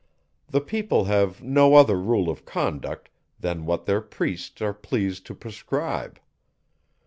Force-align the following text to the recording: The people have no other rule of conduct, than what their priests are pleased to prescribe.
The 0.47 0.61
people 0.61 1.03
have 1.03 1.43
no 1.43 1.75
other 1.75 1.95
rule 1.95 2.27
of 2.27 2.43
conduct, 2.43 3.09
than 3.39 3.67
what 3.67 3.85
their 3.85 4.01
priests 4.01 4.59
are 4.59 4.73
pleased 4.73 5.27
to 5.27 5.35
prescribe. 5.35 6.19